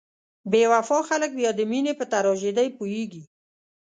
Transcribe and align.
بې 0.51 0.63
وفا 0.73 0.99
خلک 1.09 1.31
بیا 1.39 1.51
د 1.55 1.61
مینې 1.71 1.93
په 1.99 2.05
تراژیدۍ 2.13 2.67
پوهیږي. 2.77 3.23